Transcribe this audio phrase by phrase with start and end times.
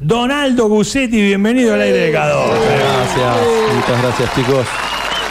[0.00, 2.14] Donaldo Gussetti, bienvenido al aire de K2.
[2.14, 3.36] Gracias,
[3.74, 4.66] muchas gracias chicos.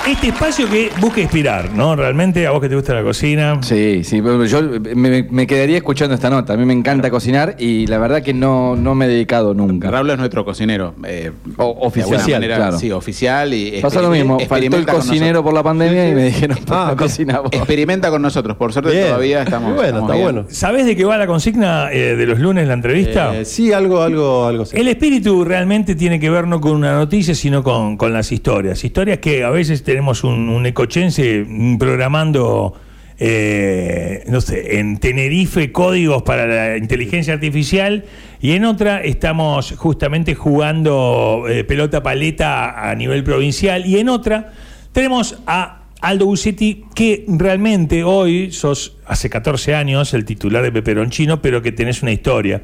[0.08, 1.94] Este espacio que busca inspirar, ¿no?
[1.94, 3.60] Realmente a vos que te gusta la cocina.
[3.62, 4.62] Sí, sí, pero yo
[4.96, 6.54] me, me quedaría escuchando esta nota.
[6.54, 9.92] A mí me encanta cocinar y la verdad que no, no me he dedicado nunca.
[9.92, 10.96] Raúl es nuestro cocinero.
[11.04, 12.80] eh, O- de alguna oficial, manera, claro.
[12.80, 13.54] Sí, oficial.
[13.54, 16.58] Y Pasa lo mismo, faltó el experimenta con cocinero por la pandemia y me dijeron,
[16.70, 17.50] Ah, cocina vos.
[17.52, 18.56] Experimenta con nosotros.
[18.56, 19.08] Por suerte Bien.
[19.08, 19.74] todavía estamos.
[19.76, 20.24] Bueno, estamos está bien.
[20.36, 20.48] bueno.
[20.50, 23.36] ¿Sabés de qué va la consigna eh, de los lunes, la entrevista?
[23.38, 24.64] Eh, sí, algo, algo, algo.
[24.72, 28.82] El espíritu realmente tiene que ver no con una noticia, sino con, con las historias.
[28.86, 31.46] Historias que a veces tenemos un, un ecochense
[31.80, 32.74] programando,
[33.20, 38.06] eh, no sé, en Tenerife códigos para la inteligencia artificial
[38.42, 44.54] y en otra estamos justamente jugando eh, pelota paleta a nivel provincial y en otra
[44.92, 51.42] tenemos a Aldo Bucetti, que realmente hoy sos, hace 14 años, el titular de Peperoncino,
[51.42, 52.62] pero que tenés una historia.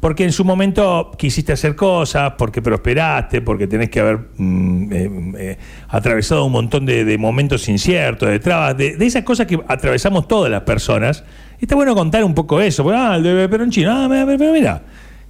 [0.00, 5.10] Porque en su momento quisiste hacer cosas, porque prosperaste, porque tenés que haber mm, eh,
[5.38, 5.58] eh,
[5.88, 10.28] atravesado un montón de, de momentos inciertos, de trabas, de, de esas cosas que atravesamos
[10.28, 11.24] todas las personas.
[11.58, 12.82] Y está bueno contar un poco eso.
[12.82, 14.82] porque, Ah, el de Peperoncino, ah, mira, pero mira,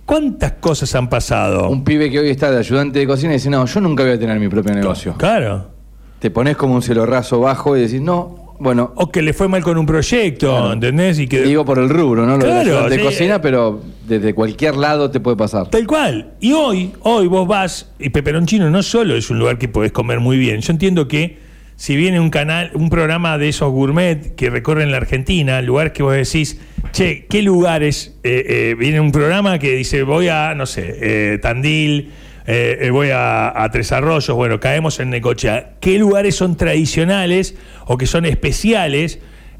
[0.04, 1.68] ¿cuántas cosas han pasado?
[1.68, 4.12] Un pibe que hoy está de ayudante de cocina y dice, no, yo nunca voy
[4.12, 5.14] a tener mi propio negocio.
[5.16, 5.70] Claro.
[6.18, 9.48] Te pones como un cielo raso bajo y decís, no, bueno, O que le fue
[9.48, 10.72] mal con un proyecto, Claro.
[10.72, 11.18] ¿entendés?
[11.18, 12.36] Y que digo por el rubro, ¿no?
[12.36, 13.02] Lo Claro, de sí.
[13.02, 15.68] cocina, pero desde cualquier lado te puede pasar.
[15.68, 16.34] Tal cual.
[16.40, 20.20] Y hoy, hoy vos vas, y Peperoncino no solo es un lugar que podés comer
[20.20, 20.60] muy bien.
[20.60, 21.38] Yo entiendo que
[21.76, 26.02] si viene un canal, un programa de esos gourmet que recorren la Argentina, lugares que
[26.02, 26.58] vos decís,
[26.92, 28.16] che, ¿qué lugares?
[28.24, 30.96] Eh, eh, viene un programa que dice, voy a, no sé,
[31.34, 32.12] eh, Tandil,
[32.46, 35.72] eh, eh, voy a, a Tres Arroyos, bueno, caemos en Necochea.
[35.80, 39.18] ¿Qué lugares son tradicionales o que son especiales?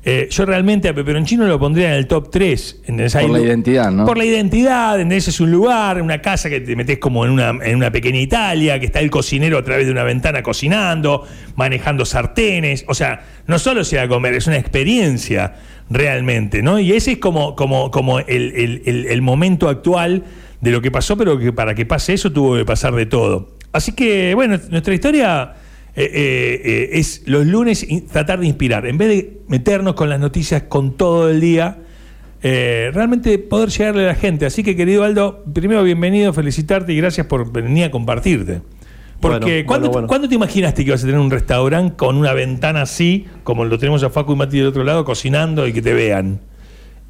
[0.08, 2.82] Eh, yo realmente a Peperoncino lo pondría en el top 3.
[3.26, 4.04] Por la identidad, ¿no?
[4.04, 7.32] Por la identidad, en ese es un lugar, una casa que te metes como en
[7.32, 11.26] una, en una pequeña Italia, que está el cocinero a través de una ventana cocinando,
[11.56, 12.84] manejando sartenes.
[12.86, 15.54] O sea, no solo se va a comer, es una experiencia
[15.90, 16.78] realmente, ¿no?
[16.78, 20.22] Y ese es como, como, como el, el- el- el momento actual
[20.66, 23.56] de lo que pasó, pero que para que pase eso tuvo que pasar de todo.
[23.72, 25.54] Así que, bueno, nuestra historia
[25.94, 28.84] eh, eh, eh, es los lunes tratar de inspirar.
[28.84, 31.78] En vez de meternos con las noticias con todo el día,
[32.42, 34.44] eh, realmente poder llegarle a la gente.
[34.44, 38.60] Así que, querido Aldo, primero bienvenido, felicitarte y gracias por venir a compartirte.
[39.20, 40.08] Porque, Bueno, ¿cuándo, bueno, bueno.
[40.08, 43.78] cuándo te imaginaste que ibas a tener un restaurante con una ventana así, como lo
[43.78, 46.40] tenemos a Facu y Mati del otro lado, cocinando y que te vean?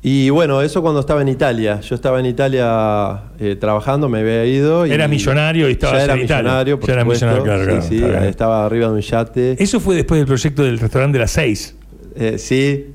[0.02, 1.80] Y bueno, eso cuando estaba en Italia.
[1.80, 4.86] Yo estaba en Italia eh, trabajando, me había ido.
[4.86, 6.42] Y Era millonario y estabas ya era en Italia.
[6.44, 9.56] millonario, por Ya era millonario, claro, claro, sí, estaba arriba de un yate.
[9.62, 11.74] Eso fue después del proyecto del restaurante de las seis.
[12.14, 12.86] Eh, sí,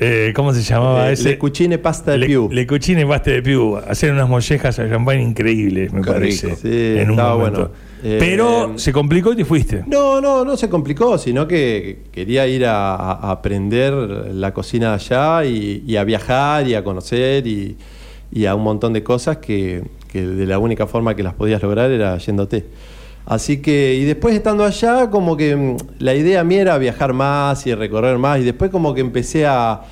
[0.00, 1.30] Eh, ¿Cómo se llamaba eh, ese?
[1.30, 2.48] Le Cucine Pasta de Le, Più.
[2.52, 3.76] Le Cucine Paste de Più.
[3.76, 6.46] Hacer unas mollejas a champán increíbles, me Qué parece.
[6.46, 6.58] rico.
[6.62, 6.68] Sí,
[6.98, 7.58] en un estaba momento.
[7.60, 7.87] bueno.
[8.02, 9.82] Eh, Pero se complicó y te fuiste.
[9.86, 13.92] No, no, no se complicó, sino que quería ir a, a aprender
[14.32, 17.76] la cocina allá y, y a viajar y a conocer y,
[18.30, 19.82] y a un montón de cosas que,
[20.12, 22.66] que de la única forma que las podías lograr era yéndote.
[23.26, 27.66] Así que, y después estando allá, como que mm, la idea mía era viajar más
[27.66, 29.82] y recorrer más, y después como que empecé a,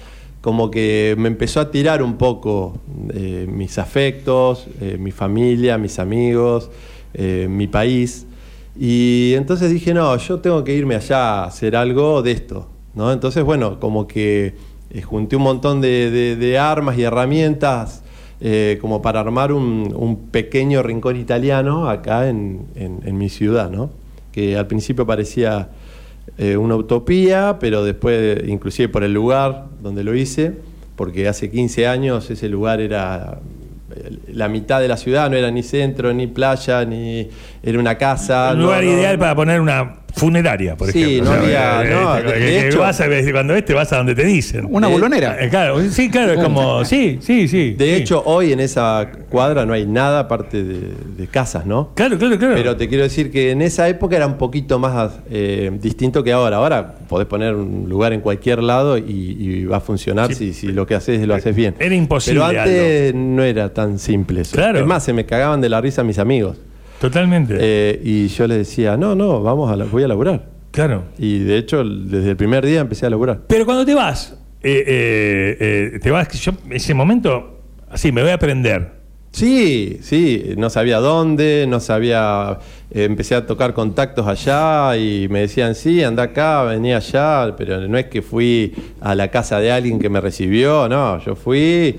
[0.40, 2.78] como que me empezó a tirar un poco
[3.12, 6.70] eh, mis afectos, eh, mi familia, mis amigos,
[7.16, 8.26] eh, mi país.
[8.78, 12.68] Y entonces dije, no, yo tengo que irme allá a hacer algo de esto.
[12.94, 13.10] ¿no?
[13.12, 14.54] Entonces, bueno, como que
[14.90, 18.02] eh, junté un montón de, de- de armas y herramientas
[18.40, 23.70] eh, como para armar un, un pequeño rincón italiano acá en, en- en mi ciudad,
[23.70, 23.90] ¿no?
[24.32, 25.70] que al principio parecía
[26.36, 30.52] eh, una utopía, pero después, inclusive por el lugar donde lo hice,
[30.96, 33.40] porque hace 15 años ese lugar era
[34.32, 37.28] la mitad de la ciudad, no era ni centro, ni playa, ni
[37.66, 38.52] era una casa.
[38.54, 38.90] Un lugar no.
[38.92, 41.24] ideal para poner una funeraria, por Sí, ejemplo.
[41.24, 43.64] no O sea, había- eh, no, de- que- de que hecho- vas a- cuando ves,
[43.66, 44.66] te vas a donde te dicen.
[44.70, 45.36] Una Eh, bolonera.
[45.38, 46.82] Eh, claro, sí, claro, es como.
[46.86, 47.74] Sí, sí, sí.
[47.74, 48.02] De sí.
[48.02, 51.90] hecho, hoy en esa cuadra no hay nada aparte de, de casas, ¿no?
[51.94, 52.54] Claro, claro, claro.
[52.54, 56.32] Pero te quiero decir que en esa época era un poquito más eh, distinto que
[56.32, 56.56] ahora.
[56.56, 59.02] Ahora podés poner un lugar en cualquier lado y,
[59.38, 60.34] y va a funcionar Sí.
[60.34, 61.74] si, si lo que haces lo haces bien.
[61.78, 64.56] Era imposible, Pero antes no era tan simple eso.
[64.56, 64.78] Claro.
[64.78, 66.56] Es más, se me cagaban de la risa mis amigos.
[67.00, 67.56] Totalmente.
[67.60, 70.46] Eh, y yo les decía, no, no, vamos a la- voy a laburar.
[70.70, 71.04] claro.
[71.18, 73.40] Y de hecho, desde el primer día empecé a laburar.
[73.46, 75.56] Pero cuando te vas, eh,
[75.94, 77.60] eh, te vas, yo ese momento,
[77.90, 78.94] así, me voy a aprender.
[79.32, 82.58] Sí, sí, no sabía dónde, no sabía,
[82.90, 87.98] empecé a tocar contactos allá y me decían, sí, anda acá, venía allá, pero no
[87.98, 91.96] es que fui a la casa de alguien que me recibió, no, yo fui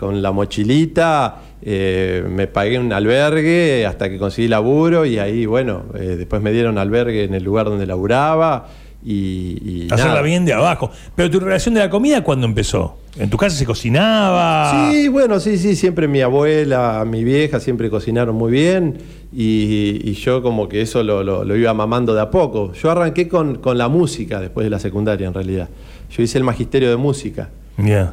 [0.00, 5.82] con la mochilita, eh, me pagué un albergue hasta que conseguí laburo y ahí, bueno,
[5.94, 8.66] eh, después me dieron albergue en el lugar donde laburaba
[9.04, 9.58] y...
[9.62, 10.22] y Hacerla nada.
[10.22, 10.90] bien de abajo.
[11.14, 12.96] Pero tu relación de la comida, ¿cuándo empezó?
[13.18, 14.90] ¿En tu casa se cocinaba?
[14.90, 18.96] Sí, bueno, sí, sí, siempre mi abuela, mi vieja siempre cocinaron muy bien
[19.32, 22.72] y, y yo como que eso lo, lo- lo iba mamando de a poco.
[22.72, 25.68] Yo arranqué con, con la música después de la secundaria en realidad.
[26.10, 27.50] Yo hice el magisterio de música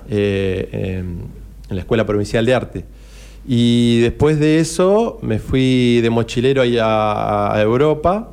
[0.10, 2.86] eh, en, en la Escuela Provincial de Arte.
[3.48, 8.32] Y después de eso me fui de mochilero ahí a, a Europa,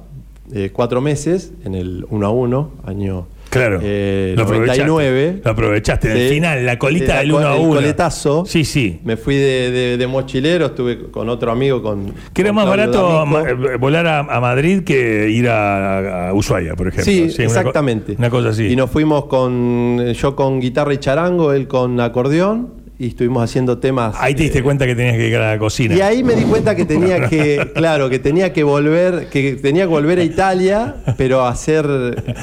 [0.53, 3.79] eh, cuatro meses, en el 1 a 1, año Claro.
[3.81, 4.85] eh, Lo aprovechaste.
[4.85, 5.41] 99.
[5.45, 6.11] Lo aprovechaste.
[6.11, 7.75] En el final, la colita De del co- 1 a el 1.
[7.77, 8.45] coletazo.
[8.47, 8.99] Sí, sí.
[9.05, 12.13] Me fui de, de- de mochilero, estuve con otro amigo con.
[12.33, 13.47] Que era más barato D'Amico.
[13.71, 17.05] eh, volar a, a Madrid que ir a, a Ushuaia, por ejemplo.
[17.05, 18.17] Sí, una exactamente.
[18.19, 18.65] Una, cosa así.
[18.67, 20.05] Y nos fuimos con.
[20.15, 24.15] Yo con guitarra y charango, él con acordeón, y estuvimos haciendo temas.
[24.19, 25.95] Ahí te diste eh, cuenta que tenías que ir a la cocina.
[25.97, 29.85] Y ahí me di cuenta que tenía que, claro, que tenía que volver, que tenía
[29.85, 31.87] que volver a Italia, pero a hacer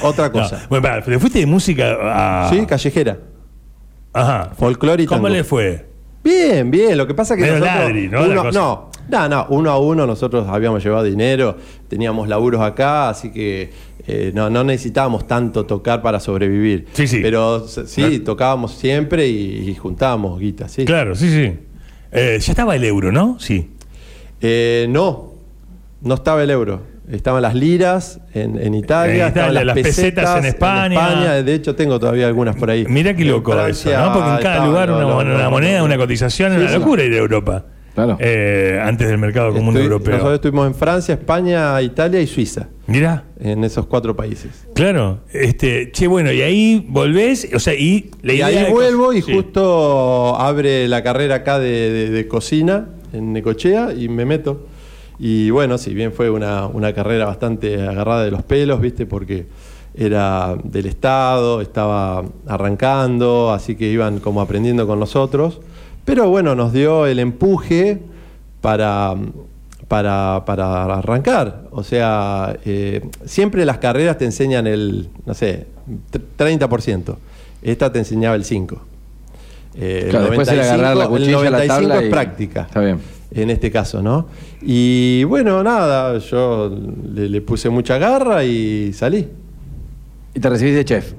[0.03, 0.65] otra No, cosa.
[0.69, 1.97] Bueno, pará, ¿te fuiste de música
[2.45, 2.49] a.
[2.49, 3.17] Sí, callejera.
[4.13, 4.51] Ajá.
[4.57, 5.29] Folclore y ¿Cómo tango.
[5.35, 5.85] le fue?
[6.23, 6.97] Bien, bien.
[6.97, 7.83] Lo que pasa es que Medio nosotros.
[7.85, 8.23] ladri, ¿no?
[8.23, 13.31] Uno, no, no, no, uno a uno nosotros habíamos llevado dinero, teníamos laburos acá, así
[13.31, 13.69] que
[14.07, 16.87] eh, no, no necesitábamos tanto tocar para sobrevivir.
[16.93, 17.19] Sí, sí.
[17.21, 18.23] Pero sí, Claro.
[18.23, 20.85] tocábamos siempre y, y juntábamos guitas, sí.
[20.85, 21.59] Claro, sí, sí.
[22.11, 23.37] Eh, ya estaba el euro, ¿no?
[23.39, 23.69] Sí.
[24.41, 25.33] Eh, no,
[26.01, 26.89] no estaba el euro.
[27.11, 31.43] Estaban las liras en, en Italia, En estaban las pesetas en España.
[31.43, 32.85] De hecho, tengo todavía algunas por ahí.
[32.87, 34.13] Mirá qué loco Francia eso, ¿no?
[34.13, 37.65] Porque en cada lugar una, moneda, una cotización, Sí, es una locura ir a Europa.
[37.93, 38.17] Claro.
[38.19, 40.13] Eh, antes del mercado común Estoy- europeo.
[40.13, 44.65] Nosotros estuvimos en Francia, España, Italia y Suiza, Mirá, en esos cuatro países.
[44.73, 45.19] claro.
[45.33, 49.33] Este, che, bueno, y ahí volvés, o sea, y la y ahí vuelvo y Sí.
[49.33, 54.67] justo abre la carrera acá de, de- de cocina en Necochea y me meto.
[55.19, 59.05] Y bueno, si bien fue una, una carrera bastante agarrada de los pelos, ¿viste?
[59.05, 59.45] Porque
[59.93, 65.59] era del Estado, estaba arrancando, así que iban como aprendiendo con nosotros.
[66.05, 67.99] Pero bueno, nos dio el empuje
[68.61, 69.13] para,
[69.87, 71.63] para, para arrancar.
[71.71, 75.67] O sea, eh, siempre las carreras te enseñan el, no sé,
[76.11, 77.15] tr- 30%.
[77.61, 78.77] Esta te enseñaba el 5%.
[79.75, 82.61] Eh, Claro, después era agarrar la el cuchilla la 95 tabla es y- práctica.
[82.63, 82.97] Está bien.
[83.33, 84.27] En este caso, ¿no?
[84.61, 86.69] Y bueno, nada, yo
[87.13, 89.25] le, le puse mucha garra y salí.
[90.33, 91.13] Y te recibís de chef.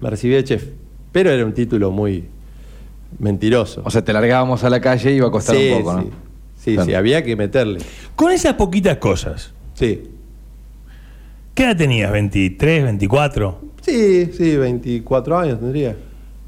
[0.00, 0.64] Me recibí de chef.
[1.10, 2.24] Pero era un título muy
[3.18, 3.82] mentiroso.
[3.84, 6.02] O sea, te largábamos a la calle y iba a costar sí, un poco, ¿no?
[6.02, 6.10] sí.
[6.56, 6.86] Sí, Claro.
[6.90, 7.80] sí, había que meterle.
[8.16, 10.02] Con esas poquitas cosas, Sí.
[11.54, 12.12] ¿qué edad tenías?
[12.12, 13.60] ¿23, 24?
[13.80, 15.96] Sí, sí, 24 años tendría.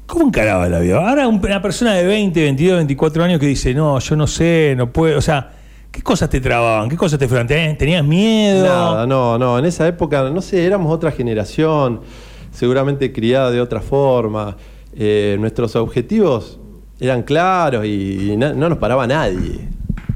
[0.05, 0.97] ¿Cómo encaraba la vida?
[1.09, 4.75] Ahora un- una persona de 20, 22, 24 años que dice, no, yo no sé,
[4.77, 5.17] no puedo.
[5.17, 5.51] O sea,
[5.91, 6.89] ¿qué cosas te trababan?
[6.89, 7.47] ¿Qué cosas te fueron?
[7.47, 8.65] ¿Tenías tenías miedo?
[8.65, 9.57] Nada, no, no.
[9.57, 12.01] En esa época, no sé, éramos otra generación,
[12.51, 14.55] seguramente criada de otra forma.
[14.95, 16.59] Eh, nuestros objetivos
[16.99, 19.67] eran claros y, y na- no nos paraba nadie.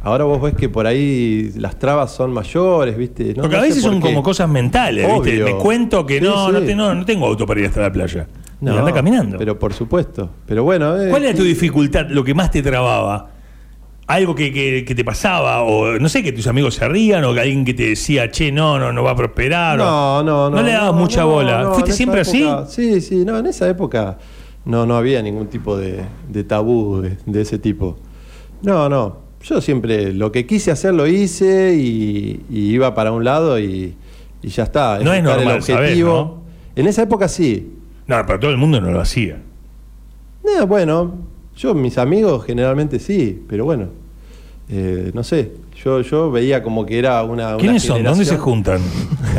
[0.04, 3.34] Ahora vos ves que por ahí las trabas son mayores, ¿viste?
[3.36, 5.42] No- Porque a no sé veces son como cosas mentales, ¿viste?
[5.42, 5.46] Obvio.
[5.46, 6.66] Me cuento que Sí, no, no, sí.
[6.68, 8.28] te- no, no tengo auto para ir hasta la playa.
[8.62, 9.38] No, y anda caminando.
[9.38, 10.30] Pero por supuesto.
[10.46, 11.00] Pero bueno.
[11.02, 13.32] eh, ¿Cuál era tu dificultad, lo que más te trababa?
[14.08, 17.34] Algo que, que- que te pasaba, o no sé, que tus amigos se rían, o
[17.34, 19.78] que alguien que te decía, che, no, no, no va a prosperar.
[19.82, 20.56] o- No, no, no.
[20.58, 21.72] No le dabas mucha bola.
[21.74, 22.76] ¿Fuiste siempre época- así?
[22.94, 24.18] Sí, sí, no, en esa época
[24.68, 27.98] no, no había ningún tipo de, de tabú de, de ese tipo.
[28.62, 29.26] No, no.
[29.44, 33.96] Yo siempre lo que quise hacer lo hice y, y iba para un lado y,
[34.42, 35.00] y ya está.
[35.00, 36.42] No es normal, ¿sabés, no?
[36.76, 37.74] En esa época sí.
[38.08, 39.42] No, pero todo el mundo no lo hacía.
[40.44, 41.16] Eh, bueno,
[41.56, 43.90] yo, mis amigos generalmente sí, pero bueno,
[44.70, 45.52] eh, no sé.
[45.84, 47.50] Yo, yo veía como que era una.
[47.50, 48.04] una ¿Quiénes son?
[48.04, 48.82] ¿Dónde se juntan?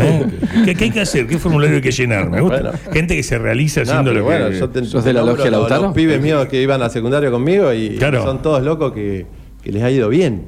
[0.00, 0.24] ¿Eh?
[0.64, 1.26] ¿Qué, qué hay que hacer?
[1.26, 2.30] ¿Qué formulario hay que llenar?
[2.30, 2.60] Me gusta.
[2.62, 2.78] Bueno.
[2.92, 4.58] Gente que se realiza No, haciendo lo bueno, que.
[4.58, 5.82] yo te- ¿Sos de la logia Lautaro?
[5.82, 8.22] Los pibes míos que iban a secundario conmigo y Claro.
[8.22, 9.26] son todos locos que,
[9.62, 10.44] que les ha ido bien,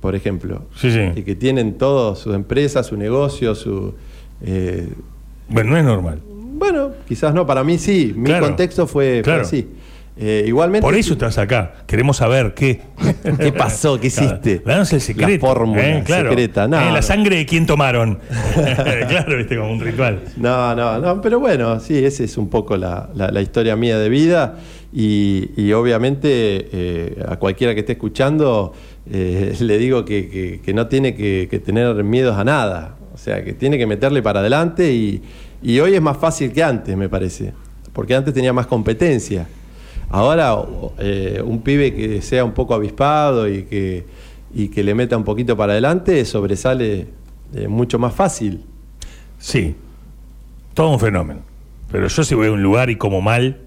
[0.00, 0.64] por ejemplo.
[0.76, 1.00] Sí, sí.
[1.14, 3.94] Y que tienen todo, su empresa, su negocio, su...
[4.42, 4.88] eh,
[5.48, 6.20] Bueno, no es normal.
[6.28, 8.12] bueno, quizás no, para mí sí.
[8.16, 8.46] Mi Claro.
[8.46, 9.42] contexto fue, fue Claro.
[9.42, 9.68] así.
[10.18, 10.82] Eh, igualmente...
[10.82, 11.74] Por eso estás acá.
[11.86, 12.80] Queremos saber qué.
[13.38, 14.00] ¿Qué pasó?
[14.00, 14.62] ¿Qué hiciste?
[14.64, 15.46] Danos el secreto.
[15.46, 16.02] La fórmula ¿eh?
[16.06, 16.30] Claro.
[16.30, 16.66] secreta.
[16.66, 18.18] No, Eh, la sangre de quién tomaron.
[19.08, 20.22] claro, viste, como un ritual.
[20.38, 23.98] No, no, no, pero bueno, sí, esa es un poco la, la- la historia mía
[23.98, 24.56] de vida
[24.92, 28.72] y, y obviamente eh, a cualquiera que esté escuchando
[29.08, 33.44] le digo que, que- que no tiene que, que tener miedos a nada, o sea,
[33.44, 35.22] que tiene que meterle para adelante y,
[35.62, 37.52] y hoy es más fácil que antes, me parece,
[37.92, 39.46] porque antes tenía más competencia.
[40.10, 40.56] Ahora,
[40.98, 44.06] eh, un pibe que sea un poco avispado y que,
[44.54, 47.08] y que le meta un poquito para adelante sobresale
[47.54, 48.64] eh, mucho más fácil.
[49.38, 49.74] Sí,
[50.74, 51.40] todo un fenómeno.
[51.90, 53.60] Pero yo si voy a un lugar y como mal,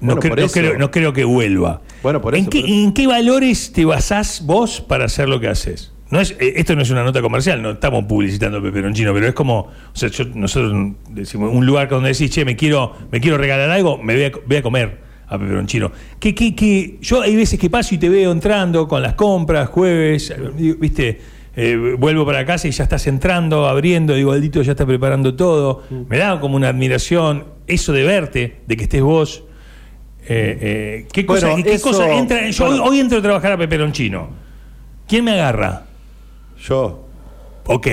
[0.00, 1.80] no, Bueno, cre- no creo, no creo que vuelva.
[2.02, 2.78] Bueno, por ¿En, eso, qué, por eso.
[2.78, 5.92] ¿En qué valores te basás vos para hacer lo que haces?
[6.10, 9.34] No es, eh, esto no es una nota comercial, no estamos publicitando Peperoncino, pero es
[9.34, 13.36] como, o sea, yo- nosotros decimos, un lugar donde decís, che, me quiero, me quiero
[13.38, 14.98] regalar algo, me voy a, voy a comer
[15.28, 15.90] a Peperoncino.
[16.20, 19.68] Que, que, que yo hay veces que paso y te veo entrando con las compras,
[19.68, 20.32] jueves,
[20.78, 21.20] viste,
[21.56, 25.82] eh, vuelvo para casa y ya estás entrando, abriendo, digo, Aldito ya está preparando todo.
[26.08, 29.42] Me da como una admiración eso de verte, de que estés vos.
[30.28, 32.48] Eh, eh, ¿Qué cosa, Bueno, qué eso- cosa entra?
[32.50, 32.82] Yo bueno.
[32.84, 34.28] hoy, hoy entro a trabajar a Peperoncino.
[35.08, 35.85] ¿Quién me agarra?
[36.58, 37.06] Yo.
[37.66, 37.86] Ok.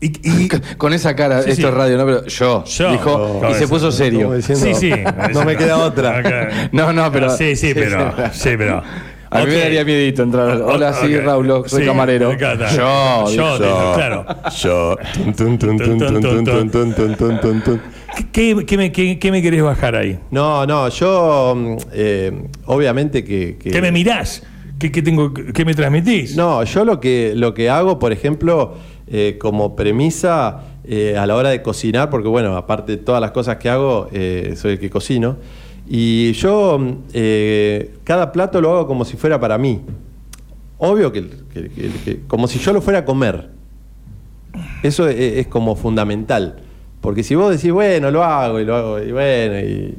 [0.00, 0.48] Y.
[0.76, 2.04] Con esa cara, esto es radio, ¿no?
[2.04, 4.30] Pero yo, yo dijo, y se puso serio.
[4.42, 4.92] Sí, sí.
[5.32, 6.68] no me queda otra.
[6.72, 7.30] No, no, pero.
[7.36, 8.12] Sí, sí, pero.
[8.32, 8.82] sí, pero.
[9.28, 10.60] A mí me daría miedito entrar.
[10.62, 12.32] Hola, sí, Raúl, soy sí, camarero.
[12.32, 14.26] Yo, yo, yo, claro.
[14.56, 14.96] Yo.
[18.32, 20.18] ¿Qué, me, qué, querés bajar ahí?
[20.30, 21.76] No, no, yo.
[21.92, 22.32] Eh,
[22.66, 23.80] obviamente que, que.
[23.80, 24.42] Me mirás?
[24.78, 26.36] ¿Qué, qué tengo, ¿Qué me transmitís?
[26.36, 28.74] No, yo lo que, lo que hago, por ejemplo,
[29.06, 33.30] eh, como premisa eh, a la hora de cocinar, porque bueno, aparte de todas las
[33.30, 35.36] cosas que hago, eh, soy el que cocino,
[35.88, 36.92] y yo mm,
[38.04, 39.80] cada plato lo hago como si fuera para mí.
[40.78, 41.70] Obvio que, que-
[42.04, 43.48] que- como si yo lo fuera a comer.
[44.82, 46.56] Eso es, es como fundamental.
[47.00, 49.94] Porque si vos decís, bueno, lo hago y lo hago, y bueno,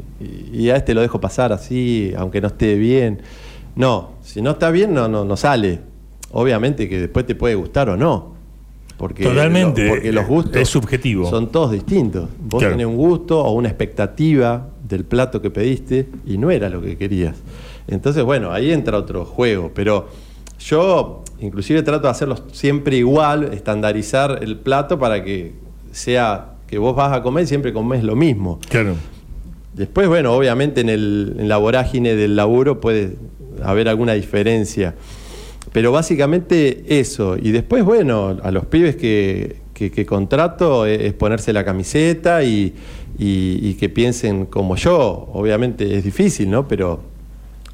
[0.53, 3.21] y a este lo dejo pasar así, aunque no esté bien.
[3.77, 5.79] No, si no está bien, no, no, no sale.
[6.31, 8.35] Obviamente que después te puede gustar o no.
[8.97, 11.29] Porque Totalmente, lo- porque los gustos es subjetivo.
[11.29, 12.27] son todos distintos.
[12.39, 12.73] Vos Claro.
[12.73, 16.97] tenés un gusto o una expectativa del plato que pediste y no era lo que
[16.97, 17.35] querías.
[17.87, 19.71] Entonces, bueno, ahí entra otro juego.
[19.75, 20.07] Pero
[20.59, 25.53] yo inclusive trato de hacerlo siempre igual, estandarizar el plato para que
[25.91, 28.59] sea que vos vas a comer y siempre comes lo mismo.
[28.67, 28.95] Claro.
[29.75, 33.15] Después, bueno, obviamente en, el, en la vorágine del laburo puede
[33.63, 34.95] haber alguna diferencia.
[35.73, 37.37] Pero básicamente eso.
[37.41, 42.73] Y después, bueno, a los pibes que, que- contrato es, ponerse la camiseta y,
[43.19, 45.29] y- que piensen como yo.
[45.33, 46.67] Obviamente es difícil, ¿no?
[46.67, 47.01] Pero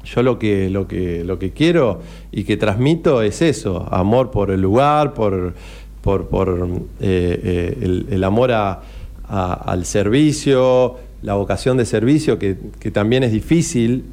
[0.04, 2.00] yo lo que, lo que, lo que quiero
[2.30, 5.54] y que transmito es eso, amor por el lugar, por,
[6.02, 6.68] por, por,
[7.00, 7.40] eh,
[7.80, 14.04] eh, el, amor al servicio, la vocación de servicio, que, que también es difícil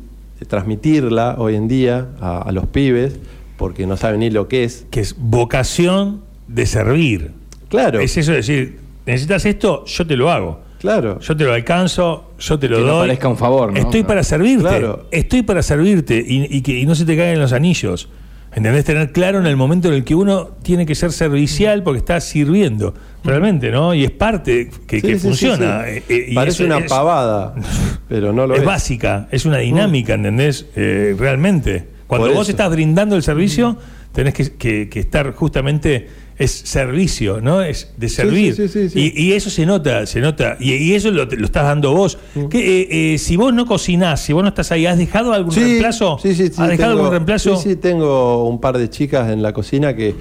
[0.48, 3.20] transmitirla hoy en día a, a los pibes,
[3.58, 4.86] porque no saben ni lo que es.
[4.92, 7.32] Que es vocación de servir.
[7.70, 10.60] Claro, Es eso de decir, necesitas esto, yo te lo hago.
[10.80, 11.20] claro.
[11.20, 13.08] Yo te lo alcanzo, yo te lo Que no doy.
[13.08, 13.80] parezca un favor, ¿no?
[13.80, 14.64] Estoy para servirte.
[14.68, 15.06] Claro.
[15.12, 18.10] Estoy para servirte y, y que y no se te caigan los anillos.
[18.54, 18.84] ¿Entendés?
[18.84, 22.20] Tener claro en el momento en el que uno tiene que ser servicial porque está
[22.20, 22.94] sirviendo.
[23.24, 23.94] Realmente, ¿no?
[23.94, 25.84] Y es parte que, Sí, que sí, funciona.
[25.86, 25.90] sí.
[25.92, 27.54] Eh, eh, y Parece una es- pavada,
[28.10, 28.66] pero no lo es es.
[28.66, 30.66] básica, es una dinámica, ¿entendés?
[30.76, 31.88] Eh, realmente.
[32.18, 33.78] Cuando vos estás brindando el servicio,
[34.12, 37.62] tenés que, que- que estar justamente, es servicio, ¿no?
[37.62, 38.56] Es de servir.
[38.56, 39.14] sí, sí, sí.
[39.16, 40.58] Y, y eso se nota, se nota.
[40.60, 42.18] Y, y eso lo, lo estás dando vos.
[42.50, 45.54] Que, eh, eh, si vos no cocinás, si vos no estás ahí, ¿has dejado algún
[45.54, 46.18] reemplazo?
[46.22, 46.54] Sí, sí, sí.
[46.58, 47.56] ¿Has dejado tengo- algún reemplazo?
[47.58, 50.16] Sí, sí, tengo un par de chicas en la cocina que,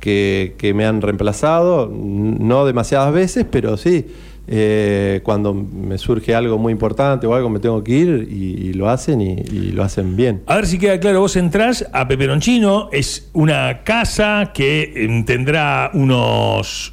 [0.00, 4.06] que, que me han reemplazado, no demasiadas veces, pero sí.
[4.48, 8.88] Eh, cuando me surge algo muy importante o algo, me tengo que ir y, lo
[8.88, 10.42] hacen y, y lo hacen bien.
[10.46, 15.90] A ver si queda claro, vos entrás a Peperoncino, es una casa que em, tendrá
[15.94, 16.92] unos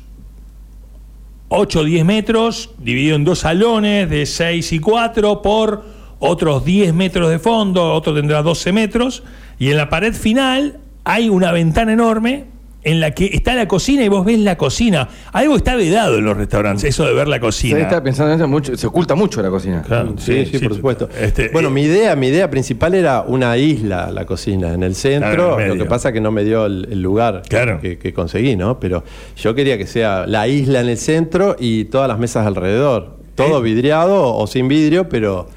[1.50, 5.84] 8 o 10 metros, dividido en dos salones de 6 y 4 por
[6.18, 9.24] otros 10 metros de fondo, otro tendrá 12 metros,
[9.60, 12.46] y en la pared final hay una ventana enorme
[12.86, 15.08] en la que está la cocina y vos ves la cocina.
[15.32, 17.80] Algo está vedado en los restaurantes, eso de ver la cocina.
[17.80, 19.82] está pensando en eso mucho, se oculta mucho la cocina.
[19.82, 21.10] Claro, Sí, sí, por supuesto.
[21.20, 24.94] Este, bueno, eh, mi idea, mi idea principal era una isla, la cocina, en el
[24.94, 25.60] Claro, centro.
[25.62, 27.80] en lo que pasa que no me dio el, el lugar Claro.
[27.80, 28.80] que, que conseguí, ¿no?
[28.80, 29.04] Pero
[29.38, 33.18] yo quería que sea la isla en el centro y todas las mesas alrededor.
[33.36, 33.64] Todo Eh.
[33.64, 35.48] vidriado o sin vidrio, pero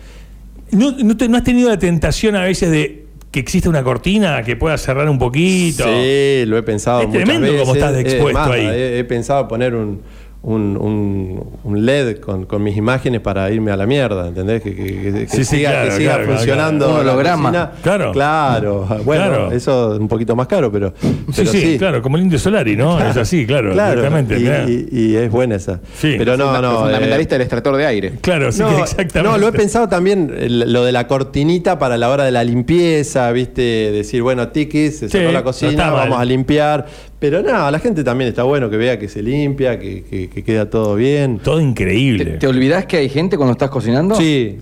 [0.71, 3.06] ¿No, no, te- no has tenido la tentación a veces de
[3.37, 5.85] que exista una cortina que pueda cerrar un poquito?
[5.85, 7.61] sí, lo he pensado Es muchas tremendo veces.
[7.61, 8.65] cómo estás Es expuesto más, ahí.
[8.67, 10.01] He, he pensado poner un,
[10.47, 14.63] un, un- un LED con, con mis imágenes para irme a la mierda, ¿entendés?
[14.63, 16.87] Que, que- que- que Sí, sí, siga, claro, que siga claro, funcionando.
[16.87, 17.01] claro.
[17.03, 17.43] Un holograma.
[17.51, 17.71] cocina.
[17.83, 18.13] Claro.
[18.13, 18.87] Claro.
[19.05, 19.51] Bueno, Claro.
[19.53, 20.95] eso es un poquito más caro, pero.
[21.01, 22.97] Sí, pero sí, claro, como el Indio Solari, ¿no?
[23.01, 24.37] Es así, claro, Claro, exactamente.
[24.37, 24.65] y, mirá.
[24.69, 25.81] y- y es buena esa.
[25.99, 26.15] Sí.
[26.17, 26.79] Pero no, El no.
[26.79, 28.13] fundamentalista eh, del extractor de aire.
[28.21, 29.23] Claro, sí, no, exactamente.
[29.25, 32.45] no, lo he pensado también, el- lo de la cortinita para la hora de la
[32.45, 33.91] limpieza, ¿viste?
[33.91, 36.87] Decir, bueno, tiquis, se Sí, cerró la no cocina, vamos a limpiar.
[37.19, 40.45] Pero no, la gente también está bueno que vea que se limpia, que, que- que
[40.45, 41.39] queda todo bien.
[41.39, 42.25] Todo ¿Te, increíble.
[42.39, 44.15] te olvidás que hay gente cuando estás cocinando?
[44.17, 44.59] Sí,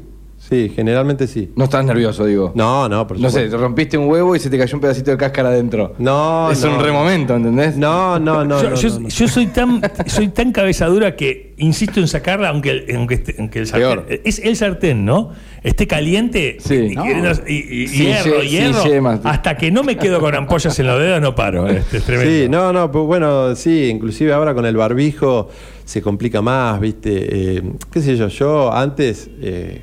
[0.55, 1.51] sí, generalmente sí.
[1.57, 2.53] No estás nervioso, digo.
[2.55, 3.59] No, no, por No sé, supuesto.
[3.59, 5.95] rompiste un huevo y se te cayó un pedacito de cáscara adentro.
[5.99, 6.75] No, es no.
[6.77, 7.77] un remomento, ¿entendés?
[7.77, 8.63] No, no, no.
[8.63, 9.09] yo, no, yo- no, no.
[9.09, 13.59] yo soy tan soy tan cabezadura que insisto en sacarla aunque el, aunque, esté- aunque
[13.61, 14.21] el sartén Peor.
[14.25, 15.31] es el sartén no
[15.63, 16.75] esté caliente Sí.
[16.91, 17.03] y, No.
[17.05, 18.91] queriendo- y- y- Sí, hierro sí, hierro sí,
[19.25, 22.31] hasta que no me quedo con ampollas en los dedos no paro este, es tremendo
[22.33, 25.49] Sí, no, no, pues bueno, sí, inclusive ahora con el barbijo
[25.85, 27.57] se complica más, ¿viste?
[27.57, 28.29] Eh, ¿Qué sé yo?
[28.29, 29.83] Yo antes, eh,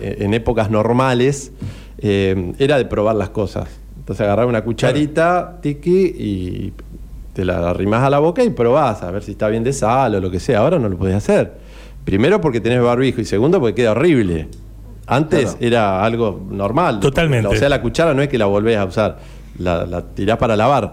[0.00, 1.52] en épocas normales,
[1.98, 3.68] eh, era de probar las cosas.
[3.98, 6.72] Entonces agarraba una cucharita, tiki, y
[7.32, 10.14] te la arrimás a la boca y probás a ver si está bien de sal
[10.14, 10.60] o lo que sea.
[10.60, 11.52] Ahora no lo podés hacer.
[12.04, 14.48] Primero porque tenés barbijo y segundo porque queda horrible.
[15.06, 15.58] Antes Claro.
[15.60, 16.98] era algo normal.
[17.00, 17.46] Totalmente.
[17.48, 19.18] O sea, la cuchara no es que la volvés a usar,
[19.58, 20.92] la, la tirás para lavar.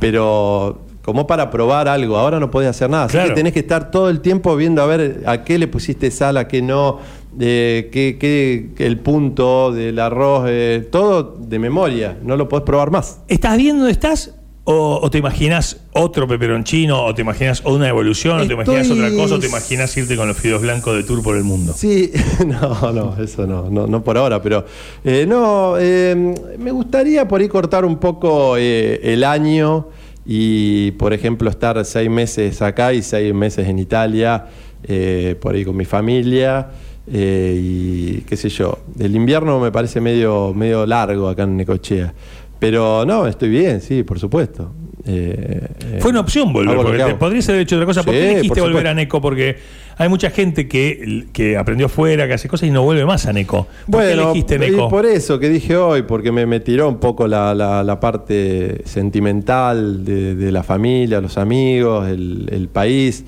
[0.00, 3.04] Pero como para probar algo, ahora no podés hacer nada.
[3.04, 3.28] Así Claro.
[3.30, 6.36] que tenés que estar todo el tiempo viendo a ver a qué le pusiste sal,
[6.36, 6.98] a qué no,
[7.40, 12.16] eh, qué, qué- qué- el punto del arroz, eh, todo de memoria.
[12.22, 13.20] No lo podés probar más.
[13.28, 14.34] ¿estás bien donde estás?
[14.70, 17.02] O, o te imaginas otro peperoncino?
[17.02, 18.40] ¿O te imaginas una evolución?
[18.40, 19.36] ¿O te imaginas otra cosa?
[19.36, 21.72] ¿O te imaginas irte con los fideos blancos de tour por el mundo?
[21.74, 22.12] Sí,
[22.46, 24.66] no, no, eso no, no, no por ahora, pero
[25.04, 26.14] eh, no, eh,
[26.58, 29.88] me gustaría por ahí cortar un poco eh, el año
[30.26, 34.48] y, por ejemplo, estar seis meses acá y seis meses en Italia,
[34.84, 36.68] eh, por ahí con mi familia.
[37.12, 42.12] Eh, y qué sé yo, el invierno me parece medio, medio largo acá en Necochea.
[42.58, 44.72] Pero no, estoy bien, sí, por supuesto.
[45.06, 45.60] Eh,
[45.92, 48.02] eh, Fue una opción volver, lo porque podrías haber hecho otra cosa.
[48.02, 49.20] ¿Por Sí, qué elegiste por volver a Neco?
[49.22, 49.56] Porque
[49.96, 53.32] hay mucha gente que, que aprendió afuera, que hace cosas y no vuelve más a
[53.32, 53.68] Neco.
[53.88, 54.88] ¿Por qué Bueno, elegiste y Neco?
[54.88, 58.82] por eso que dije hoy, porque me, me tiró un poco la, la- la parte
[58.84, 63.24] sentimental de, de la familia, los amigos, el, el país.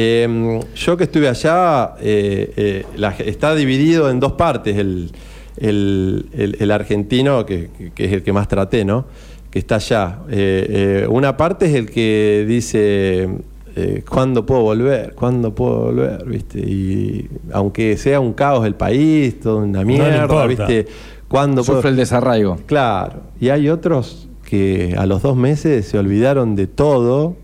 [0.00, 5.10] Eh, yo que estuve allá, eh, eh, la- está dividido en dos partes el,
[5.56, 9.06] el- el- el argentino, que, es el que más traté, ¿no?
[9.50, 10.20] Que está allá.
[10.30, 13.28] Eh, eh, una parte es el que dice,
[13.74, 15.14] eh, ¿cuándo puedo volver?
[15.16, 16.24] ¿Cuándo puedo volver?
[16.26, 16.60] ¿Viste?
[16.60, 20.46] Y aunque sea un caos el país, toda una mierda.
[20.46, 20.86] ¿viste?
[21.26, 21.78] ¿Cuándo puedo?
[21.78, 22.56] Sufre el desarraigo.
[22.66, 27.36] Claro, y hay otros que a los dos meses se olvidaron de todo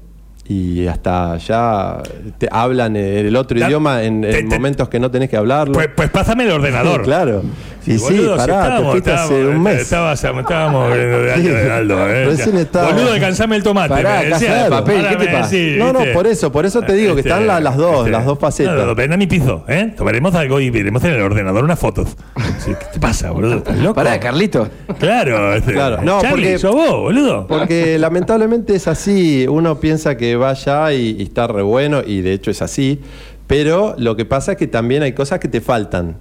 [0.46, 2.02] y hasta ya
[2.36, 5.74] te hablan el otro idioma en, momentos que no tenés que hablarlo.
[5.74, 7.02] Pues, pues pásame el ordenador.
[7.04, 7.42] claro.
[7.86, 9.80] Y sí, Boludo, si pará, te estábamos- fuiste hace estábamos- un mes.
[9.82, 12.24] Estabas, estábamos viendo de año de Aldo, ¿eh?
[12.26, 13.88] Recién estaba- Boludo, alcanzame el tomate.
[13.90, 14.64] Pará, me decía.
[14.64, 15.56] de papel, Ahora ¿qué te pasa?
[15.78, 16.14] No, no, ¿viste?
[16.14, 18.74] por eso, por eso te digo que están la- las dos, las dos facetas.
[18.74, 19.92] No, no, ven a mi piso, ¿eh?
[19.96, 22.16] Tomaremos algo y veremos en el ordenador unas fotos.
[22.58, 23.56] Sí, ¿Qué te pasa, boludo?
[23.58, 23.94] ¿Estás loco?
[23.94, 24.68] Pará, Carlito.
[24.98, 27.46] Claro, este, Claro, no, Charlie, porque- sos vos, boludo.
[27.46, 32.22] Porque lamentablemente es así, uno piensa que va allá y, y está re bueno, y
[32.22, 33.00] de hecho es así,
[33.46, 36.16] pero lo que pasa es que también hay cosas que te faltan.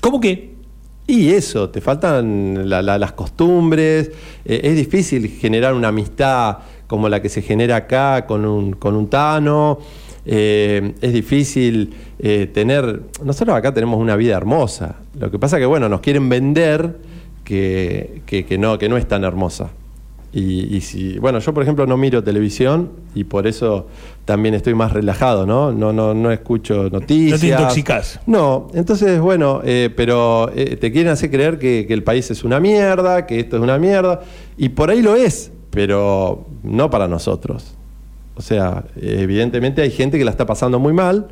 [0.00, 0.49] ¿Cómo que?
[1.10, 4.12] Y eso, te faltan la- la- las costumbres,
[4.44, 8.94] eh, es difícil generar una amistad como la que se genera acá con un, con
[8.94, 9.78] un Tano,
[10.24, 15.66] eh, es difícil eh, tener, nosotros acá tenemos una vida hermosa, lo que pasa que
[15.66, 16.98] bueno, nos quieren vender
[17.44, 19.70] que- que no, que no es tan hermosa.
[20.32, 23.88] Y, y si, bueno, yo por ejemplo no miro televisión y por eso
[24.24, 25.72] también estoy más relajado, ¿no?
[25.72, 27.42] No, no, no escucho noticias.
[27.42, 28.20] intoxicás.
[28.26, 32.44] No, entonces, bueno, eh, pero eh, te quieren hacer creer que, que el país es
[32.44, 34.20] una mierda, que esto es una mierda,
[34.56, 37.74] y por ahí lo es, pero no para nosotros.
[38.36, 41.28] O sea, evidentemente hay gente que la está pasando muy mal,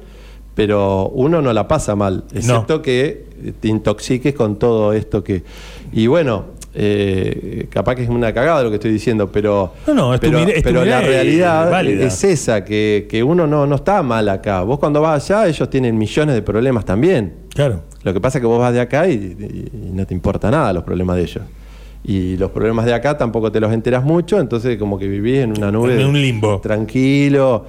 [0.57, 5.45] pero uno no la pasa mal, excepto que te intoxiques con todo esto que...
[5.93, 10.15] Y bueno, eh, capaz que es una cagada lo que estoy diciendo, pero, No, no,
[10.15, 13.75] es pero, mira- es tu pero la realidad es esa, que, que uno no, no
[13.77, 14.63] está mal acá.
[14.63, 17.35] Vos cuando vas allá, ellos tienen millones de problemas también.
[17.55, 17.83] Claro.
[18.03, 20.51] Lo que pasa es que vos vas de acá y, y- y no te importa
[20.51, 21.45] nada los problemas de ellos.
[22.05, 25.51] Y los problemas de acá tampoco te los enteras mucho, entonces como que vivís en
[25.59, 26.01] una nube.
[26.01, 26.61] En un limbo.
[26.61, 27.65] Tranquilo.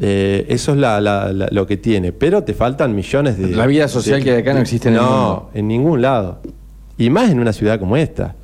[0.00, 2.12] Eh, eso es la- la- la- lo que tiene.
[2.12, 3.48] Pero te faltan millones de.
[3.54, 5.50] La vida social de- que hay acá no existe en el No, mundo.
[5.54, 6.40] en ningún lado.
[6.98, 8.34] Y más en una ciudad como esta.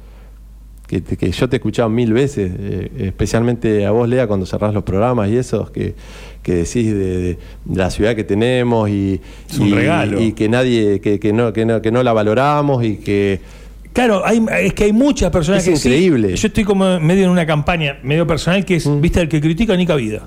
[0.86, 4.74] que, que yo te he escuchado mil veces, eh, especialmente a vos, Lea, cuando cerrás
[4.74, 5.94] los programas y esos, que,
[6.42, 10.20] que decís de, de- de la ciudad que tenemos y, Es un y- regalo.
[10.20, 13.40] y que nadie, que, que no, que, no, que no la valoramos y que...
[13.94, 15.88] Claro, hay, es que hay muchas personas Es que sí.
[15.88, 16.28] increíble.
[16.32, 16.34] Mm.
[16.34, 19.74] yo estoy como medio en una campaña medio personal que es, viste, el que critica
[19.76, 20.26] ni vida.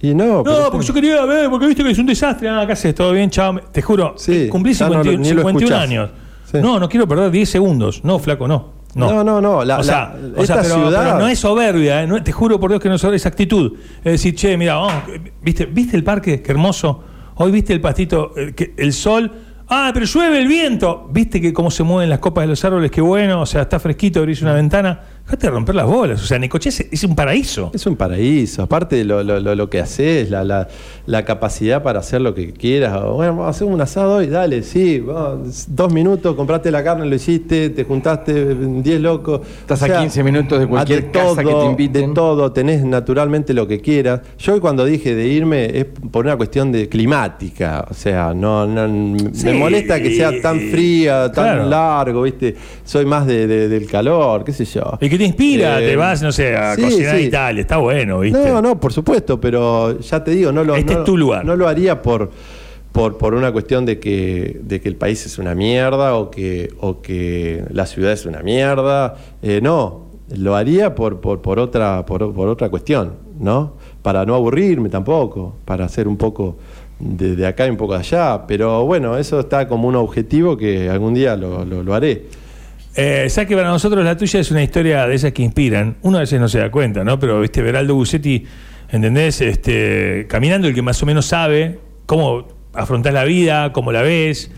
[0.00, 2.48] Y no, No, porque yo quería ver, porque viste que es un desastre.
[2.48, 3.58] Ah, acá haces todo bien, chao.
[3.72, 5.82] Te juro, Sí, cumplí ya no lo- 51, ni lo 51 escuchás.
[5.82, 6.10] años.
[6.56, 6.62] Sí.
[6.62, 8.02] No, no quiero perder 10 segundos.
[8.04, 8.74] No, flaco, no.
[8.94, 11.28] No, No, no, no, la- o sea, la- o sea, esta pero, ciudad- pero no
[11.28, 13.72] es soberbia, eh, no- te juro por Dios que no es soberbia, es actitud.
[13.98, 14.94] Es decir, che, mira, vamos,
[15.42, 16.40] ¿viste, ¿viste el parque?
[16.40, 17.04] Qué hermoso.
[17.34, 19.30] Hoy viste el pastito, eh, que- el sol.
[19.68, 21.08] Ah, pero llueve el viento.
[21.12, 22.90] ¿Viste que cómo se mueven las copas de los árboles?
[22.90, 23.42] Qué bueno.
[23.42, 25.00] O sea, está fresquito, abrís una ventana.
[25.26, 26.22] Dejate de romper las bolas.
[26.22, 27.72] O sea, Necochea es, es un paraíso.
[27.74, 28.62] Es un paraíso.
[28.62, 30.68] Aparte, lo, lo, lo, lo que haces, la, la,
[31.06, 32.92] la capacidad para hacer lo que quieras.
[33.02, 35.00] Bueno, vamos a hacer un asado hoy, dale, sí.
[35.00, 39.40] vamos, dos minutos, compraste la carne, lo hiciste, te juntaste 10 locos.
[39.62, 42.10] Estás a 15 minutos de cualquier casa que te inviten.
[42.10, 44.20] De todo, tenés naturalmente lo que quieras.
[44.38, 47.84] Yo cuando dije de irme es por una cuestión de climática.
[47.90, 51.68] O sea, no, no Sí, me molesta que sea tan y- fría, tan claro.
[51.68, 52.54] largo, ¿viste?
[52.84, 54.82] Soy más de, de- del calor, qué sé yo.
[55.00, 57.22] Y te inspira, Eh, te vas, no sé, a sí, cocinar sí.
[57.24, 57.60] Italia.
[57.60, 58.48] Está bueno, ¿viste?
[58.48, 61.44] No, no, por supuesto, pero ya te digo, no lo, Este no- es tu lugar.
[61.44, 62.30] No lo haría por,
[62.92, 66.72] por, por una cuestión de que, de que el país es una mierda o que,
[66.80, 69.16] o que la ciudad es una mierda.
[69.42, 73.74] Eh, no, lo haría por, por, por, otra, por, por otra cuestión, ¿no?
[74.02, 76.56] Para no aburrirme tampoco, para hacer un poco
[76.98, 78.46] de, de acá y un poco de allá.
[78.46, 82.24] Pero bueno, eso está como un objetivo que algún día lo, lo, lo haré.
[82.98, 85.96] Eh, sabes que para nosotros la tuya es una historia de esas que inspiran.
[86.00, 87.18] Uno a veces no se da cuenta, ¿no?
[87.18, 88.44] Pero, viste, Veraldo Bucetti,
[88.90, 89.42] ¿entendés?
[89.42, 94.50] Este, caminando el que más o menos sabe cómo afrontás la vida, cómo la ves,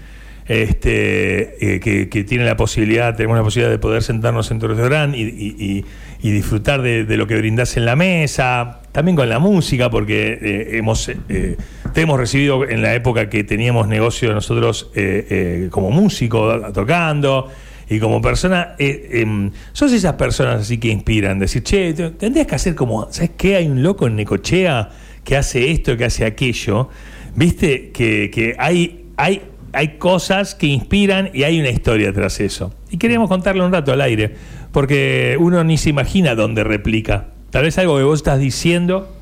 [0.47, 4.69] este, eh, que, que tiene la posibilidad, tenemos la posibilidad de poder sentarnos en tu
[4.69, 5.85] restaurante y, y-
[6.31, 11.09] disfrutar de, lo que brindás en la mesa, también con la música, porque eh, hemos,
[11.09, 11.57] eh,
[11.93, 17.51] te hemos recibido en la época que teníamos negocio nosotros eh, como músico, tocando.
[17.91, 22.47] Y como persona, eh, em, sos esas personas así que inspiran, decir, che, te- tendrías
[22.47, 23.57] que hacer como, ¿sabes qué?
[23.57, 24.91] Hay un loco en Necochea
[25.25, 26.89] que hace esto, que hace aquello.
[27.35, 32.75] Viste que, que hay, hay, hay cosas que inspiran y hay una historia tras eso.
[32.91, 34.35] Y queríamos contarle un rato al aire,
[34.73, 37.29] porque uno ni se imagina dónde replica.
[37.51, 39.15] Tal vez algo que vos estás diciendo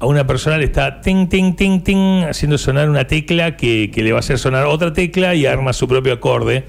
[0.00, 4.02] a una persona le está ting, ting, ting, ting, haciendo sonar una tecla que, que
[4.02, 6.64] le va a hacer sonar otra tecla y arma su propio acorde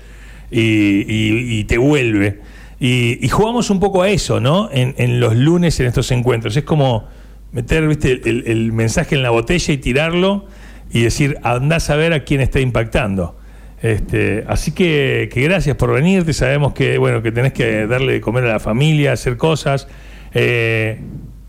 [0.62, 2.40] y, y- te vuelve.
[2.80, 4.70] Y, jugamos un poco a eso, ¿no?
[4.72, 6.56] En, en los lunes en estos encuentros.
[6.58, 7.08] Es como
[7.52, 10.46] meter, viste, el, el mensaje en la botella y tirarlo
[10.92, 13.38] y decir, andás a ver a quién está impactando.
[13.82, 16.34] Este, así que, que gracias por venirte.
[16.34, 19.88] Sabemos que, bueno, que tenés que darle de comer a la familia, hacer cosas.
[20.34, 21.00] Eh,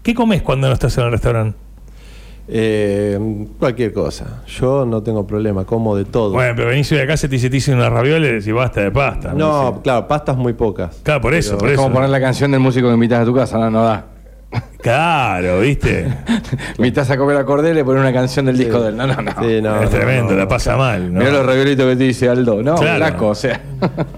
[0.02, 1.65] ¿Qué comes cuando no estás en el restaurante?
[2.48, 3.18] Eh,
[3.58, 4.42] cualquier cosa.
[4.46, 6.30] Yo no tengo problema, como de todo.
[6.32, 8.90] Bueno, pero venís hoy acá, se te dice, te dicen unas ravioles y basta de
[8.90, 9.32] pasta.
[9.34, 9.80] no, sé.
[9.82, 11.00] claro, pastas muy pocas.
[11.02, 11.82] Claro, por eso, por Es eso.
[11.82, 14.06] como poner la canción del músico que invitas a tu casa, no, no da.
[14.80, 16.06] Claro, ¿viste?
[16.78, 18.96] Invitas a comer a Cordel y le pones una canción del disco de él.
[18.96, 19.32] No, no, no.
[19.32, 20.48] Sí, no, es no, tremendo, no, la no.
[20.48, 21.12] pasa mal.
[21.12, 21.18] ¿no?
[21.18, 22.62] Mirá los raviolitos que te dice Aldo.
[22.62, 22.96] No, Claro.
[23.04, 23.60] flaco, o sea.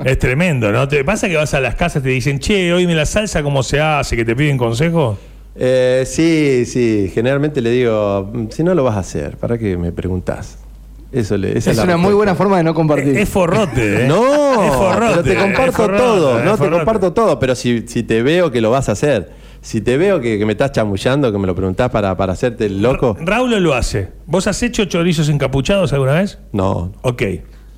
[0.05, 0.87] Es tremendo, ¿no?
[0.87, 3.62] ¿Te pasa que vas a las casas y te dicen, che, oíme la salsa, cómo
[3.62, 4.17] se hace?
[4.17, 5.17] Que te piden consejos.
[5.57, 7.11] Eh, sí, sí.
[7.13, 10.59] Generalmente le digo, "Mm, si no lo vas a hacer, ¿para qué me preguntás?
[11.11, 13.17] Eso le, esa Es la una muy buena forma de no compartir.
[13.17, 14.07] Es forrote, ¿eh?
[14.09, 15.15] No, es forrote.
[15.15, 18.61] pero te comparto forrote, todo, no te comparto todo, pero si, si te veo que
[18.61, 19.31] lo vas a hacer,
[19.63, 22.67] si te veo que, que me estás chamullando, que me lo preguntás para, para hacerte
[22.67, 24.11] el loco, Raúl lo hace.
[24.27, 26.39] ¿Vos has hecho chorizos encapuchados alguna vez?
[26.53, 26.93] no.
[27.03, 27.23] Ok.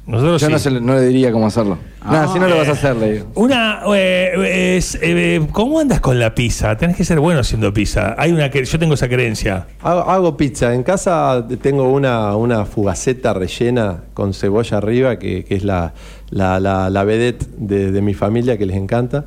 [0.07, 0.53] Nosotros Yo sí.
[0.53, 1.79] no, se le- no le diría cómo hacerlo.
[2.01, 3.27] Ah, no, si no lo vas a hacer, le digo.
[3.37, 6.77] Una, eh, es, eh, ¿cómo andas con la pizza?
[6.77, 8.17] Tenés que ser bueno haciendo pizza.
[8.19, 9.67] Hay una que yo tengo esa creencia.
[9.83, 10.75] Hago, hago pizza.
[10.75, 15.93] En casa tengo una, una fugaceta rellena con cebolla arriba, que, que es la,
[16.31, 19.27] la, la, la vedette de, de mi familia, que les encanta.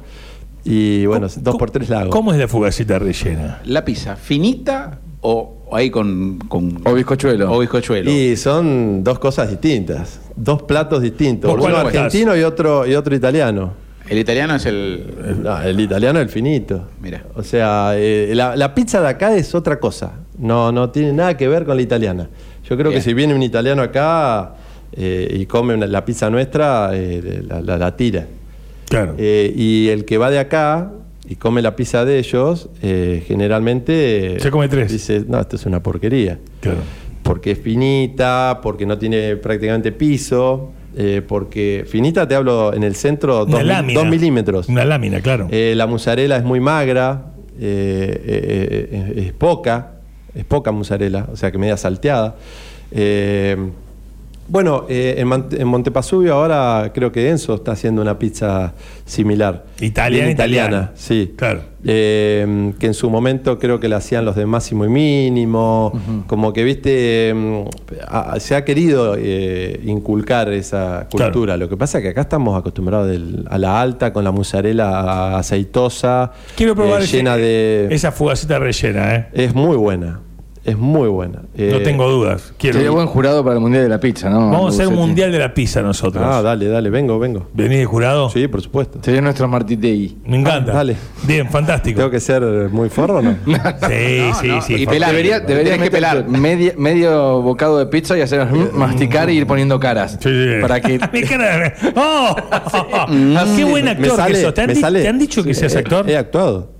[0.66, 2.10] Y bueno, ¿Cómo- dos por tres la hago.
[2.10, 3.62] ¿Cómo es la fugacita rellena?
[3.66, 6.82] ¿La pizza finita o, o ahí con, con.
[6.86, 7.52] O bizcochuelo.
[7.52, 8.12] O bizcochuelo.
[8.12, 11.96] Y son dos cosas distintas, dos platos distintos, ¿Vos cuál uno estás?
[12.06, 13.74] argentino y otro, y otro italiano.
[14.08, 15.42] El italiano es el.
[15.44, 16.90] No, el italiano es el finito.
[17.02, 17.24] Mira.
[17.36, 20.12] O sea, eh, la, la pizza de acá es otra cosa.
[20.38, 22.30] No, no tiene nada que ver con la italiana.
[22.70, 23.02] Yo creo Bien.
[23.02, 24.56] que si viene un italiano acá
[24.92, 28.28] eh, y come una- la pizza nuestra, eh, la, la- la tira.
[28.90, 29.16] Claro.
[29.18, 30.92] Eh, y el que va de acá
[31.28, 34.38] y come la pizza de ellos, eh, generalmente...
[34.40, 34.92] Se come tres.
[34.92, 36.40] Dice, no, esto es una porquería.
[36.60, 36.80] Claro.
[37.24, 40.72] Porque es finita, porque no tiene prácticamente piso.
[40.96, 44.04] eh, porque finita te hablo en el centro Una 2 lámina.
[44.04, 44.68] milímetros.
[44.68, 45.48] Una lámina, claro.
[45.50, 49.94] Eh, la mozzarella es muy magra, es poca,
[50.36, 52.36] es poca mozzarella, o sea que media salteada.
[54.48, 58.74] Bueno, eh, en, en Montepasubio ahora creo que Enzo está haciendo una pizza
[59.06, 59.66] similar.
[59.80, 60.92] Italiana, italiana.
[60.96, 61.34] sí.
[61.36, 61.62] Claro.
[61.86, 65.92] Eh, que en su momento creo que la hacían los de máximo y mínimo,
[66.28, 67.34] como que, viste,
[68.08, 71.32] a- se ha querido eh, inculcar esa Claro.
[71.34, 71.58] cultura.
[71.58, 75.38] Lo que pasa es que acá estamos acostumbrados del- a la alta, con la mozzarella
[75.38, 77.88] aceitosa, Quiero probar eh, ese- llena de...
[77.92, 79.28] esa fugacita rellena, ¿eh?
[79.34, 80.22] Es muy buena,
[80.66, 81.40] es muy buena.
[81.42, 82.54] no Eh, tengo dudas.
[82.58, 82.78] Quiero.
[82.78, 84.50] Sería buen jurado para el Mundial de la Pizza, ¿no?
[84.50, 86.24] Vamos a hacer un mundial de la pizza nosotros.
[86.26, 87.48] Ah, dale, dale, vengo, vengo.
[87.54, 88.30] ¿Venís de jurado?
[88.30, 89.00] Sí, por supuesto.
[89.02, 90.20] Sería nuestro Martitegui.
[90.26, 90.72] Me encanta.
[90.72, 90.96] Ah, dale.
[91.24, 91.98] Bien, fantástico.
[91.98, 93.36] ¿Tengo que ser muy forro o no?
[93.90, 94.76] Sí, sí, sí.
[94.84, 95.10] Y pelar.
[95.12, 96.28] Debería, debería Tenés que pelar.
[96.30, 100.18] media- medio bocado de pizza y hacer masticar y ir poniendo caras.
[100.22, 100.62] Sí, sí.
[100.62, 101.00] Para que.
[101.12, 102.36] Mi cara- ¡Oh!
[103.56, 104.54] ¡Qué buen Me actor sale, que sos!
[104.54, 105.02] ¿Te han, me di- sale.
[105.02, 106.10] te han dicho que Sí, seas he- actor?
[106.10, 106.73] He actuado.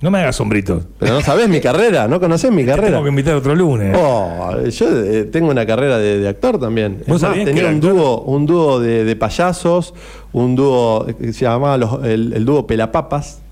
[0.00, 0.84] No me hagas sombritos.
[0.98, 2.92] Pero no sabés mi carrera, no conocés mi carrera.
[2.92, 3.94] Tengo que invitar otro lunes.
[3.98, 7.02] Oh, yo eh, tengo una carrera de, de actor también.
[7.06, 9.92] ¿Vos Es más, sabías que tenía un dúo, un dúo de, de payasos,
[10.32, 13.42] un dúo que se llamaba los- el, el dúo Pelapapas.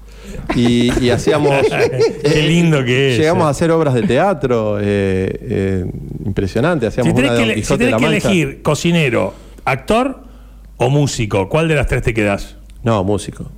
[0.56, 1.52] Y, y hacíamos.
[2.22, 3.18] Qué lindo que es.
[3.18, 4.84] Llegamos a hacer obras de teatro eh,
[5.40, 5.84] eh,
[6.24, 6.87] impresionante.
[6.87, 9.34] Hacíamos si tenés una de que, si tenés la que elegir cocinero,
[9.64, 10.20] actor
[10.78, 12.56] o músico, ¿cuál de las tres te quedás?
[12.82, 13.50] No, músico.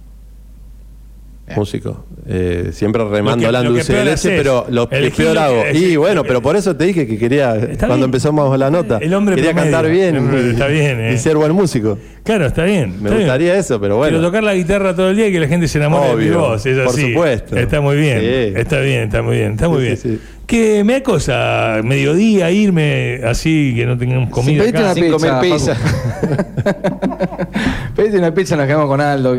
[1.56, 2.04] Músico.
[2.26, 5.64] Eh, siempre remando que dulce de leche, pero lo que peor hago.
[5.64, 8.04] es- Y bueno, pero por eso te dije que quería, cuando bien.
[8.04, 9.72] empezamos la nota, El hombre quería promedio.
[9.76, 11.12] cantar bien hombre- está bien, eh.
[11.14, 11.98] y ser buen músico.
[12.22, 12.90] Claro, está bien.
[12.90, 13.18] Me está bien.
[13.20, 14.12] gustaría eso, pero bueno.
[14.18, 16.28] Quiero tocar la guitarra todo el día y que la gente se enamore de mi
[16.28, 16.66] Obvio, voz.
[16.66, 17.08] Es por así.
[17.12, 17.56] supuesto.
[17.56, 18.20] Está muy bien.
[18.20, 18.52] Sí.
[18.60, 19.52] Está bien, está muy bien.
[19.52, 19.96] Está muy Sí, bien.
[19.96, 20.20] sí, sí.
[20.46, 24.64] Que me da cosa, mediodía, irme así, que no tengamos comida.
[24.64, 24.80] Acá.
[24.80, 25.16] una Sin pizza.
[25.16, 25.74] comer pizza.
[25.76, 27.10] Facu.
[27.96, 29.38] Pedite una pizza, nos quedamos con Aldo.